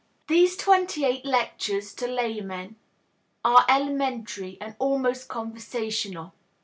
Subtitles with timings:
[0.27, 2.75] These twenty eight lectures to laymen
[3.45, 6.33] are elementary and almost conversational.